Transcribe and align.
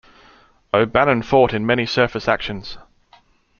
"O'Bannon" 0.73 1.21
fought 1.21 1.53
in 1.53 1.63
many 1.63 1.85
surface 1.85 2.27
actions. 2.27 2.79